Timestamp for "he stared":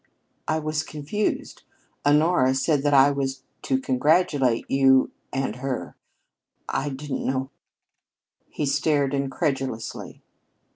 8.57-9.13